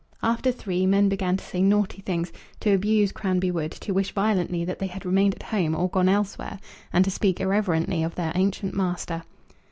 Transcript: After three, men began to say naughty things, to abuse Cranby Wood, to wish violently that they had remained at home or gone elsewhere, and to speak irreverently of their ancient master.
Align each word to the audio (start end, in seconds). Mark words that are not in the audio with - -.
After 0.23 0.51
three, 0.51 0.87
men 0.87 1.09
began 1.09 1.37
to 1.37 1.45
say 1.45 1.61
naughty 1.61 2.01
things, 2.01 2.33
to 2.61 2.73
abuse 2.73 3.11
Cranby 3.11 3.51
Wood, 3.51 3.69
to 3.73 3.91
wish 3.93 4.13
violently 4.13 4.65
that 4.65 4.79
they 4.79 4.87
had 4.87 5.05
remained 5.05 5.35
at 5.35 5.43
home 5.43 5.75
or 5.75 5.89
gone 5.91 6.09
elsewhere, 6.09 6.57
and 6.91 7.05
to 7.05 7.11
speak 7.11 7.39
irreverently 7.39 8.01
of 8.01 8.15
their 8.15 8.31
ancient 8.33 8.73
master. 8.73 9.21